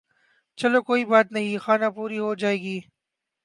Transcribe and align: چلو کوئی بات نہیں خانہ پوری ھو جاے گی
چلو 0.57 0.79
کوئی 0.87 1.03
بات 1.11 1.27
نہیں 1.35 1.57
خانہ 1.63 1.89
پوری 1.95 2.17
ھو 2.23 2.29
جاے 2.41 2.57
گی 2.63 2.77